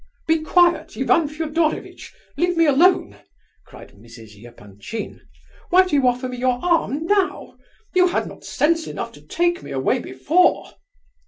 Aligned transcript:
"Be 0.25 0.39
quiet, 0.41 0.97
Ivan 0.97 1.27
Fedorovitch! 1.27 2.11
Leave 2.35 2.57
me 2.57 2.65
alone!" 2.65 3.19
cried 3.67 3.89
Mrs. 3.93 4.43
Epanchin. 4.43 5.21
"Why 5.69 5.85
do 5.85 5.95
you 5.95 6.07
offer 6.07 6.27
me 6.27 6.37
your 6.37 6.57
arm 6.65 7.05
now? 7.05 7.55
You 7.93 8.07
had 8.07 8.25
not 8.25 8.43
sense 8.43 8.87
enough 8.87 9.11
to 9.11 9.21
take 9.21 9.61
me 9.61 9.69
away 9.69 9.99
before. 9.99 10.71